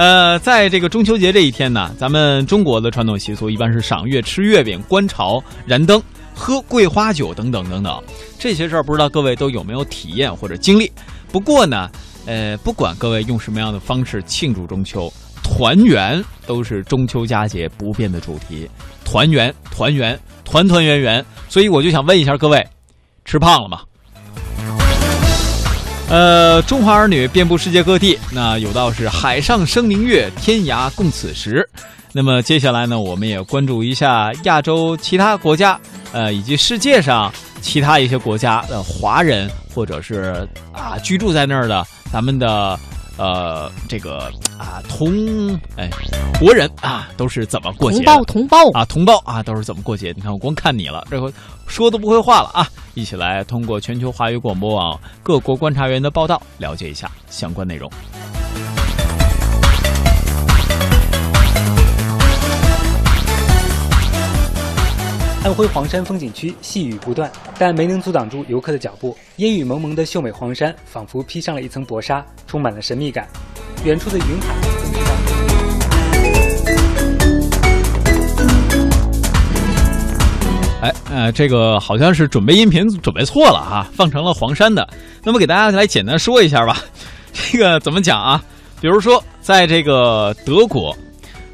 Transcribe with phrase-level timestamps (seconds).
[0.00, 6.02] 呃，在这个中秋节这一天呢，咱们中国的传统习俗一般是赏月、吃月饼、观潮、燃灯、
[6.34, 8.02] 喝桂花酒等等等等。
[8.38, 10.90] 这些事儿不知道各位都有没有体验或者经历？
[11.30, 11.90] 不过呢，
[12.24, 18.66] 呃，不管各位用什么样的方式庆祝中秋，团圆都是中秋佳节不变的主题。
[19.04, 21.22] 团圆，团圆，团团圆圆。
[21.46, 22.66] 所以我就想问一下各位，
[23.26, 23.82] 吃胖了吗？
[26.10, 31.64] 呃，中华儿女遍布世界各地，那有道是“海上生明月，天涯共此时”。
[32.12, 35.78] 那么接下来呢，我们也关注一下亚洲其他国家，
[36.10, 42.76] 呃，以及世界上其他一些国家的华人，或者是啊居住在那儿的咱们的。
[43.20, 45.90] 呃，这个啊，同哎，
[46.38, 48.02] 国人啊，都是怎么过节？
[48.02, 50.10] 同胞，同胞啊，同胞啊，都是怎么过节？
[50.16, 51.30] 你看，我光看你了，这回
[51.66, 52.66] 说都不会话了啊！
[52.94, 57.90] 一起来通过全球华语广播网各国观察员的报道，了解一下相关内容。
[65.42, 69.16] 安徽黄山风景区细雨不断，但没能阻挡住游客的脚步。
[69.36, 73.26] 烟雨蒙蒙的秀美黄山，仿佛披上了一层薄纱，充满了神秘感。
[73.82, 74.54] 远处的云海
[80.82, 84.86] 哎，呃，这个好像是准备音频准备错了哈，放成了黄山的。
[85.24, 86.76] 那么给大家来简单说一下吧。
[87.32, 88.44] 这个怎么讲啊？
[88.78, 90.94] 比如说，在这个德国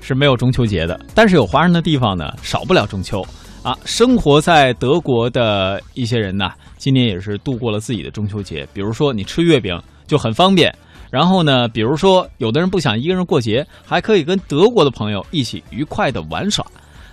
[0.00, 3.24] 是没有中秋节的，但是有华人的地方呢，少不了中秋。
[3.66, 8.64] 啊，生活在德国的一些人呢，今年也是度过了自己的中秋节。
[8.72, 10.72] 比如说，你吃月饼就很方便。
[11.10, 16.64] 然后呢，比如说，有的人不想一个人过节，还可以跟德国的朋友一起愉快的玩耍。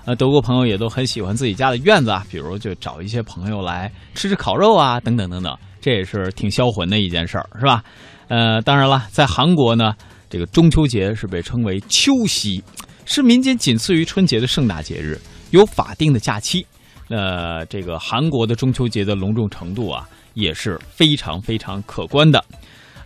[0.05, 7.83] 呃，德国朋友也都很喜欢自己家的院子啊，比如就找一些朋友来吃吃烤肉啊，等等等等，这也是挺销魂的一件事儿，是吧？
[8.27, 9.95] 呃，当然了，在韩国呢，
[10.29, 12.63] 这个中秋节是被称为秋夕，
[13.05, 15.19] 是民间仅次于春节的盛大节日。
[15.53, 16.65] 有法定的假期，
[17.07, 22.43] 那这个韩国的中秋节的隆重程度啊，也是非常非常可观的。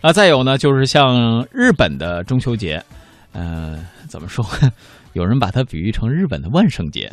[0.00, 2.82] 啊，再有呢，就是像日本的中秋节，
[3.32, 4.42] 呃，怎么说？
[5.12, 7.12] 有人把它比喻成日本的万圣节，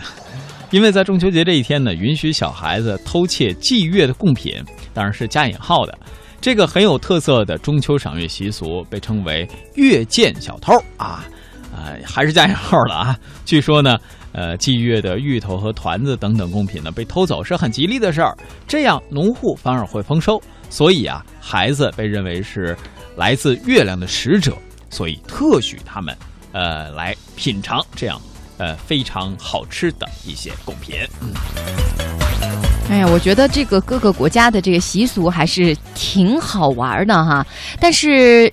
[0.72, 4.64] 因为在中秋节这一天呢，允许小孩子偷窃祭月的贡品，
[4.94, 5.98] 当然是加引号的。
[6.40, 9.46] 这个很有特色的中秋赏月习俗被称为
[9.76, 11.26] “月见小偷”啊，
[11.76, 13.20] 啊，还是加引号了啊。
[13.44, 14.00] 据说呢。
[14.38, 18.36] 呃，祭月的芋头和团子等等贡品呢，被偷走是很吉利的事儿，
[18.68, 20.42] 这样农户反而会丰收。
[20.70, 22.76] 所以啊，孩子被认为是
[23.16, 24.52] 来自月亮的使者，
[24.90, 26.14] 所以特许他们
[26.52, 28.20] 呃来品尝这样
[28.58, 30.98] 呃非常好吃的一些贡品。
[31.22, 31.32] 嗯，
[32.90, 37.48] 哎呀，我觉得这个各个国家的这个习俗还是挺好玩的哈，
[37.80, 38.52] 但是。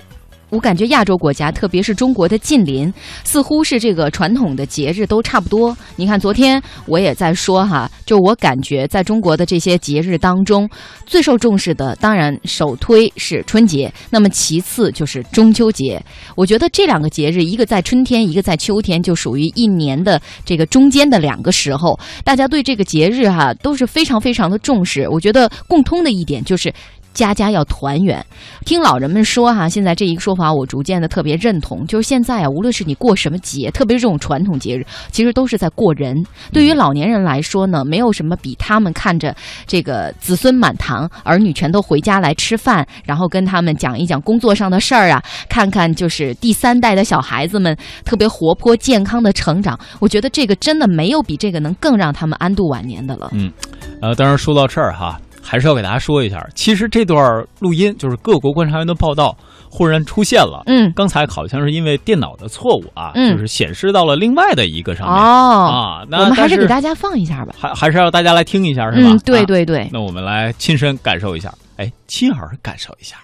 [0.52, 2.92] 我感觉亚洲国家，特别是中国的近邻，
[3.24, 5.74] 似乎是这个传统的节日都差不多。
[5.96, 10.68] 你看，昨天我也在说哈，就我感觉在中国的这些节日当中，
[11.06, 15.98] 最受重视的当然首推是春节，那么其次就是中秋节。
[16.36, 25.08] 我觉得这两个节日，一个在春天，一个在秋天，就属于一年的这个中间的两个时候，大家对这个节日哈都是非常非常的重视。
[25.08, 26.70] 我觉得共通的一点就是。
[27.14, 28.24] 家家要团圆，
[28.64, 36.24] 听老人们说哈，现在这一个说法我逐渐的特别认同，就是现在啊，无论是你过什么节，特别是这种传统节日，其实都是在过人。
[36.52, 39.34] 对于老年人来说呢，没有什么比他们看着
[39.66, 53.28] 这个子孙满堂，儿女全都回家来吃饭，然后跟他们讲一讲工作上的事儿啊，看看就是第三代的小孩子们特别活泼健康的成长，我觉得这个真的没有比这个能更让他们安度晚年的了。
[53.32, 53.52] 嗯，
[54.00, 55.20] 呃，当然说到这儿哈。
[55.42, 59.36] 还是要给大家说一下，其实这段录音就是各国观察员的报道
[59.70, 60.62] 忽然出现了。
[60.66, 65.16] 嗯，刚才好像是因为电脑的错误啊，嗯，就是显示到了另外的一个上面。
[65.16, 67.52] 哦，啊，那我们还是给大家放一下吧。
[67.58, 69.10] 还还是要大家来听一下，是吧？
[69.10, 69.88] 嗯，对对对。
[69.92, 73.16] 那我们来亲身感受一下，哎，亲耳感受一下。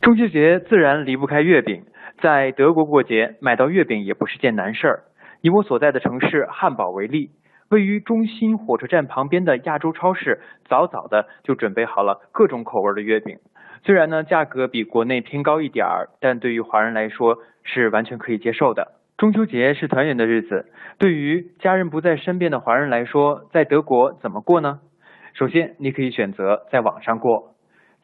[0.00, 1.82] 中秋节自然离不开月饼，
[2.22, 5.02] 在德国过节买到月饼也不是件难事儿。
[5.42, 7.30] 以我所在的城市汉堡为例。
[7.68, 13.38] 位于中心火车站旁边的亚洲超市，早早的就准备好了各种口味的月饼。
[13.84, 18.92] 虽然呢价格比国内偏高一点儿，但对于华人来说是完全可以接受的。
[19.16, 20.66] 中秋节是团圆的日子，
[20.98, 24.80] 对于家人不在身边的华人来说，在德国怎么过呢？
[25.34, 27.54] 首先，你可以选择在网上过。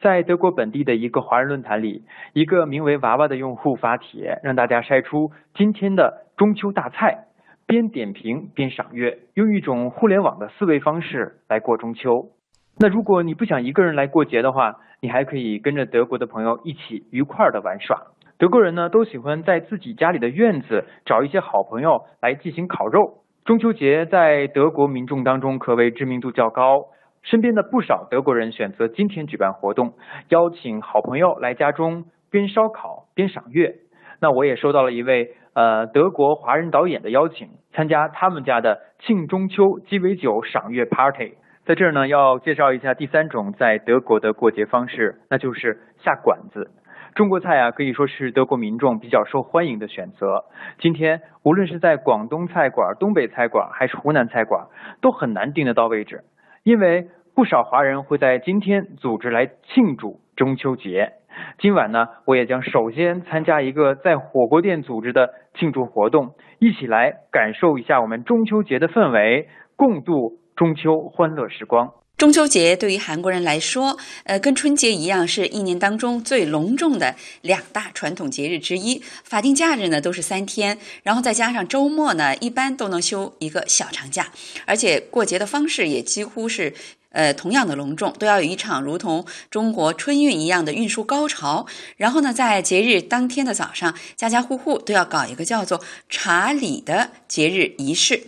[0.01, 7.25] 在德国本地的一个华人论坛里，一个名为“娃娃”的用户发帖，让大家晒出今天的中秋大菜。
[7.73, 12.29] 边点评边赏月，用一种互联网的思维方式来过中秋。
[12.77, 17.99] 那如果你不想一个人来过节的话，你还可以跟着德国的朋友一起愉快的玩耍。
[18.37, 23.23] 德国人呢都喜欢在自己家里的院子找一些好朋友来进行烤肉。
[23.43, 26.85] 中秋节在德国民众当中可谓知名度较高，
[27.23, 29.93] 身边的不少德国人选择今天举办活动，
[30.29, 33.77] 邀请好朋友来家中边烧烤边赏月。
[34.23, 41.33] 那我也收到了一位呃德国华人导演的邀请，参加他们家的庆中秋鸡尾酒赏月 party。
[41.65, 46.71] 在这儿呢，要介绍一下第三种在德国的过节方式，那就是下馆子。
[47.15, 50.45] 中国菜啊，可以说是德国民众比较受欢迎的选择。
[50.79, 54.67] 今天无论是在广东菜馆、东北菜馆，还是湖南菜馆，
[55.01, 56.21] 都很难订得到位置，
[56.63, 61.11] 因为不少华人会在今天组织来庆祝中秋节。
[61.59, 70.39] 今晚呢，我也将首先参加一个在火锅店组织的庆祝活动，一起来感受一下我们中秋节的氛围，共度。
[70.55, 71.91] 中秋欢乐时光。
[72.15, 78.99] 中秋节对于韩国人来说，呃，跟春节一样，是一年当中最隆重的两大传统节日之一。
[78.99, 84.27] 法定假日呢都是三天，然后再加上周末呢，一般都能休一个小长假。
[84.67, 86.71] 而且过节的方式也几乎是
[87.13, 91.65] 呃同样的隆重，都要有一场如同中国春运一样的运输高潮。
[91.95, 98.23] 然后呢，在节日当天的早上，家家户户都要搞一个叫做查礼的节日仪式。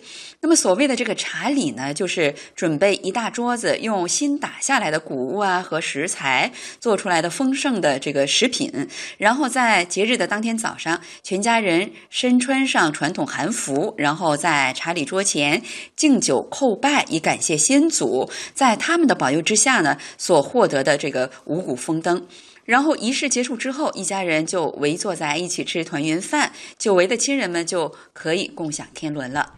[0.45, 8.87] 那么所谓的这个茶礼呢，就是准备一大桌子用新打下来的谷物啊和食材做出来的丰盛的这个食品，
[9.17, 15.63] 然后在节日的当天早上，全家人身穿上传统韩服，然后在茶礼桌前
[15.95, 22.23] 敬酒叩拜，以感谢先祖在他们的保佑之下呢所获得的这个五谷丰登。
[22.65, 29.53] 然后仪式结束之后，一家人就围坐在一起吃团圆饭，久违的亲人们就可以共享天伦了。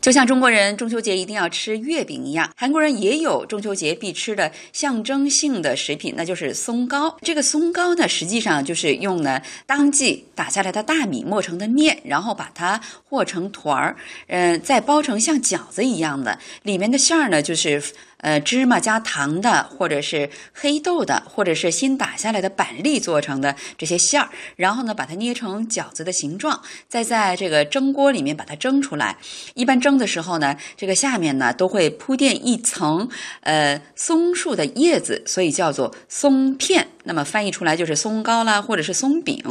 [0.00, 7.14] 就像中国人中秋节一定要吃月饼一样，韩国人也有中秋节必吃的象征性的食品，那就是松糕。
[7.20, 13.96] 这个松糕呢，实际上就是用呢当季打下来的大米磨成的面，然后把它和成团儿，
[14.28, 17.82] 嗯，再包成像饺子一样的，里面的馅儿呢就是。
[18.20, 29.16] 呃，芝麻加糖的，或者是黑豆的，或者是新打下来的板栗做成的这些馅儿，然后呢，把它捏成饺子的形状，再在这个蒸锅里面把它蒸出来。
[29.54, 33.08] 一般蒸的时候呢，这个下面呢都会铺垫一层
[33.40, 36.88] 呃松树的叶子，所以叫做松片。
[37.04, 39.42] 那么翻译出来就是松糕啦，或者是松饼。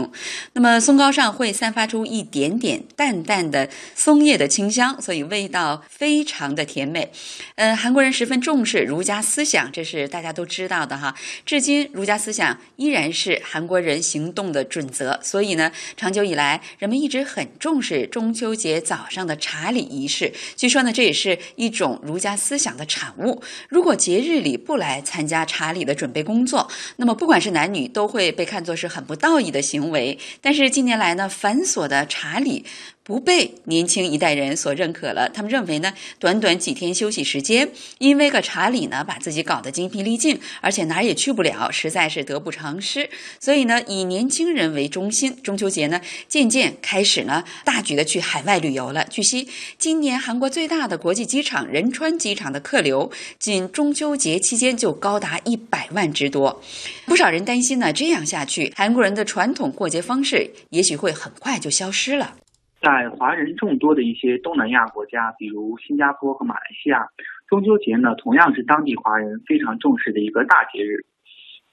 [0.54, 7.12] 那么松糕上会散发出一点点淡淡的松叶的清香，所以味道非常的甜美。
[7.56, 11.16] 呃，韩国人十分重视儒家思想，这是大家都知道的哈。
[11.46, 15.20] 至今，儒家思想依然是韩国人行动的准则。
[15.24, 20.32] 所以呢，长久以来，人们一直很重视中秋节早上的茶礼仪式。
[20.56, 23.42] 据说呢，这也是一种儒家思想的产物。
[23.68, 32.66] 如果节日里不来参加茶礼的准备工作，那么不管是男女都会被看作是很不道义的行为，但是近年来呢，繁琐的查理。
[33.10, 35.28] 不被年轻一代人所认可了。
[35.30, 37.68] 他们认为呢，短短几天休息时间，
[37.98, 43.10] 因为个查理呢，把自己搞得精疲力尽，而且哪儿也去不了，实在是得不偿失。
[43.40, 49.04] 所以呢，以年轻人为中心，中秋节呢，渐渐开始呢，大举的去海外旅游了。
[49.10, 49.48] 据悉，
[49.80, 56.62] 今年韩国最大的国际机场仁川机场的客流，仅中秋节期间就高达一百万之多。
[57.08, 62.36] 不少人担心呢，这样下去，韩国人的传统过节方式也许会很快就消失了。
[62.82, 67.08] 在华人众多的一些东南亚国家，比如新加坡和马来西亚，
[67.50, 71.06] 中秋节呢同样是当地华人非常重视的一个大节日。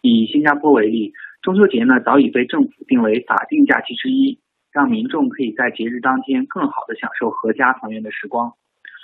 [0.02, 4.40] 以新加坡为例，中秋节呢早已被政府定为法定假期之一，
[4.72, 8.52] 让民众可以在节日当天更好的享受阖家团圆的时光。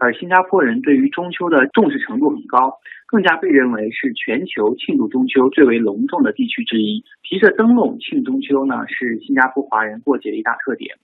[0.01, 7.05] 而新加坡人对于中秋的重视程度很高，更加被认为是全球庆祝中秋最为隆重的地区之一。
[7.23, 10.97] 提着灯笼庆中秋呢，是新加坡华人过节的一大特点。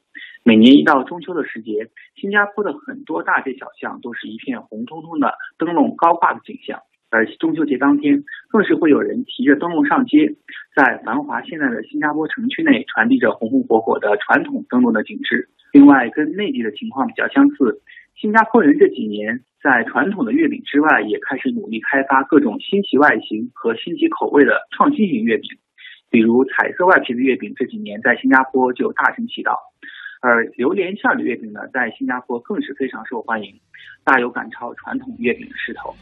[0.48, 6.80] 每年一到中秋的时节，新加坡的很多大街小巷都是一片红彤彤的灯笼高挂的景象。
[7.10, 10.36] 而中秋节当天，更是会有人提着灯笼上街，
[10.74, 15.50] 在繁华现代的新加坡城区内传递着红红火火的传统灯笼的景致。
[15.74, 17.82] 另外，跟内地的情况比较相似，
[18.16, 25.50] 新加坡人这几年在传统的月饼之外，也开始努力开发各种新奇外形和新奇口味的创新型月饼，
[26.08, 29.58] 比如彩色外皮的月饼，这几年在新加坡就大行其道。
[30.20, 33.54] 而榴莲馅的月饼呢，在新加坡更是非常受欢迎，
[34.02, 35.94] 大有赶超传统月饼的势头。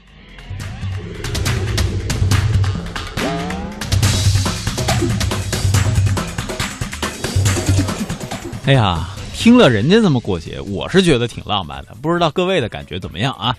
[8.67, 13.57] 哎呀，听了人家这么过节，我是觉得挺浪漫的，不知道各位的感觉怎么样啊？